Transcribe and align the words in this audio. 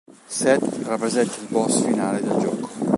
Seth 0.25 0.79
rappresenta 0.87 1.35
il 1.41 1.47
boss 1.49 1.83
finale 1.83 2.21
del 2.23 2.37
gioco. 2.39 2.69